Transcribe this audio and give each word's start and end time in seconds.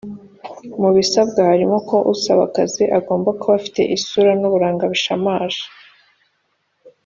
mu 0.81 0.89
bisabwa 0.97 1.39
harimo 1.49 1.77
ko 1.89 1.97
usaba 2.13 2.41
akazi 2.49 2.83
agomba 2.97 3.29
kuba 3.39 3.53
afite 3.59 3.81
isura 3.95 4.31
n’uburanga 4.39 4.83
bishamaje 4.93 5.63